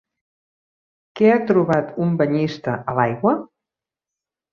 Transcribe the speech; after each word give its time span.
Què 1.19 1.27
ha 1.33 1.43
trobat 1.51 1.91
un 2.05 2.15
banyista 2.21 2.73
a 2.79 2.97
l'aigua? 3.01 3.35